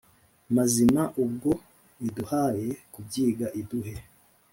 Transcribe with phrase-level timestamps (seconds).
[0.55, 1.51] mazima ubwo
[2.07, 3.93] iduhaye kubyiga iduhe